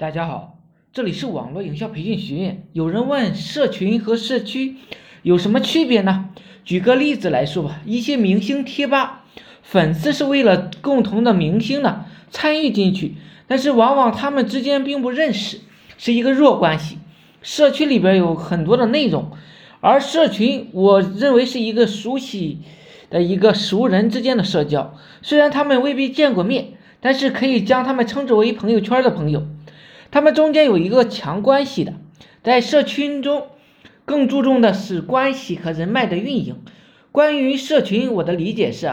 [0.00, 0.56] 大家好，
[0.94, 2.66] 这里是网络营销培训学院。
[2.72, 4.76] 有人问社群和社区
[5.20, 6.30] 有什么区别呢？
[6.64, 9.26] 举个例子来说吧，一些明星贴吧，
[9.62, 13.16] 粉丝是为了共同的明星呢参与进去，
[13.46, 15.60] 但是往往他们之间并不认识，
[15.98, 16.96] 是一个弱关系。
[17.42, 19.30] 社区里边有很多的内容，
[19.82, 22.60] 而社群我认为是一个熟悉
[23.10, 26.68] 的一个熟人之间的社交，虽然他们未必见过面，
[27.02, 29.46] 但是可以将他们称之为朋友圈的朋友。
[30.10, 31.94] 他们中间有一个强关系的，
[32.42, 33.46] 在社群中，
[34.04, 36.56] 更注重的是关系和人脉的运营。
[37.12, 38.92] 关于社群，我的理解是，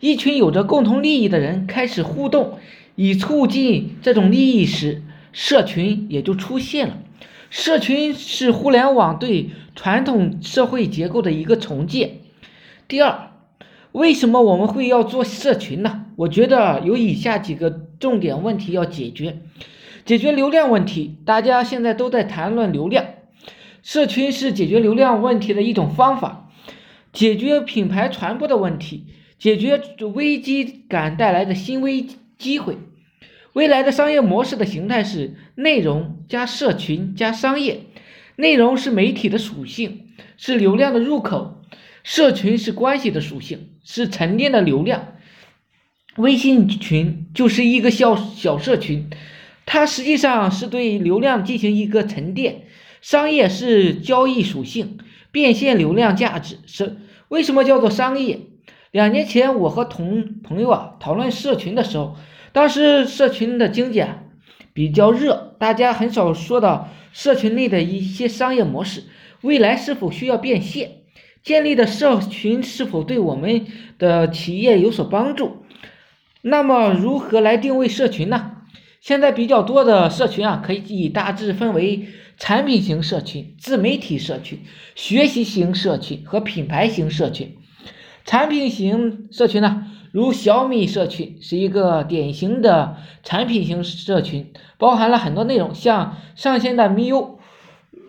[0.00, 2.58] 一群有着共同利益的人开始互动，
[2.96, 5.02] 以促进这种利益时，
[5.32, 6.98] 社群也就出现了。
[7.48, 12.18] 社群是互联网对传统社会结构的一个重建。
[12.88, 13.30] 第二，
[13.92, 16.06] 为什么我们会要做社群呢？
[16.16, 19.38] 我觉得有以下几个重点问题要解决。
[20.06, 23.04] 解决流量问题，大家现在都在谈论流量，
[23.82, 26.48] 社群是解决流量问题的一种方法，
[27.12, 29.82] 解决品牌传播的问题，解决
[30.14, 32.06] 危机感带来的新危
[32.38, 32.78] 机会。
[33.52, 37.80] 未来的商业模式的形态是内容加社群加商业，
[38.36, 41.64] 内容是媒体的属性，是流量的入口；
[42.04, 45.14] 社群是关系的属性，是沉淀的流量。
[46.18, 49.10] 微信群就是一个小小社群。
[49.66, 52.62] 它实际上是对流量进行一个沉淀，
[53.02, 54.96] 商业是交易属性，
[55.30, 56.96] 变现流量价值是
[57.28, 58.40] 为什么叫做商业？
[58.92, 62.16] 两年前我和同朋友啊讨论社群的时候，
[62.52, 64.22] 当时社群的经济啊
[64.72, 69.02] 比较热，大家很少说到社群内的一些商业模式，
[69.42, 71.02] 未来是否需要变现？
[71.42, 73.66] 建立的社群是否对我们
[73.98, 75.64] 的企业有所帮助？
[76.40, 78.52] 那么如何来定位社群呢？
[79.06, 84.64] 现在比较多的社群啊，可以大致分为产品型社群、自媒体社群、
[84.96, 87.56] 学习型社群和品牌型社群。
[88.24, 97.36] 产品型社群呢，如小米社群是一个典型的产品型社群，包含了很多内容，像上线的 miu、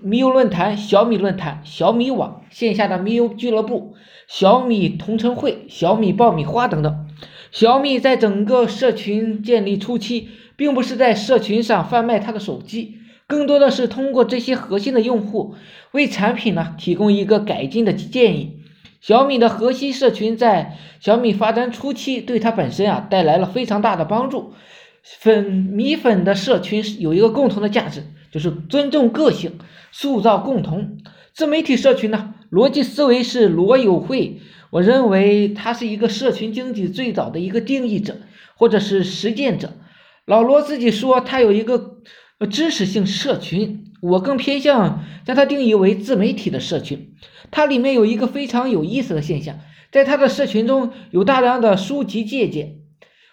[0.03, 3.93] miu 论坛、小米论坛、小米网、线下的 miu 俱乐部、
[4.27, 7.05] 小米同城会、小米爆米花等等。
[7.51, 10.29] 小米在整个社群建立初期。
[10.57, 12.97] 并不是在社群上贩卖他的手机，
[13.28, 15.56] 更多的是通过这些核心的用户
[15.91, 18.63] 为产品呢提供一个改进的建议。
[19.00, 24.53] 小米的核心社群在小米发展初期，对它本身啊带来了非常大的帮助。
[25.19, 29.59] 粉米粉的社群有一个共同的价值，就是尊重个性，
[29.91, 30.97] 塑造共同。
[31.31, 34.41] 自媒体社群呢，逻辑思维是罗友会，
[34.72, 38.17] 我认为他是一个社群经济最早的一个定义者，
[38.56, 39.73] 或者是实践者。
[40.27, 41.99] 老罗自己说，他有一个
[42.51, 47.13] 知识性社群，我更偏向将它定义为自媒体的社群。
[47.49, 49.57] 它里面有一个非常有意思的现象，
[49.89, 52.79] 在它的社群中有大量的书籍借鉴。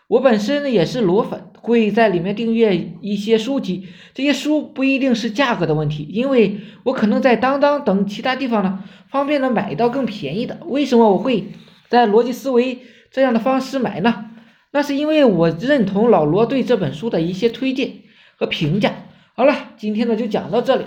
[0.06, 3.88] 我本身呢也是罗粉，会在里面订阅一些书籍。
[4.14, 10.60] 这些书不一定是价格的问题，因为我可能在当当等其他地方呢方便的买到更便宜的。
[10.66, 11.48] 为什么我会
[11.88, 12.78] 在逻辑思维
[13.10, 14.26] 这样的方式买呢？
[14.74, 17.92] 那是因为我认同老罗对这本书的一些推荐
[18.36, 18.92] 和评价。
[19.36, 20.84] 好了，今天呢就讲到这里，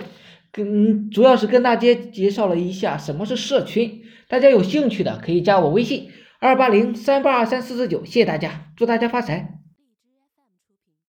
[0.52, 4.02] 跟主要是跟大家介绍了一下什么是社群。
[4.28, 9.57] 大家有兴趣的可以加我微信二八零三八二三四四九，谢谢大家，祝大家发财。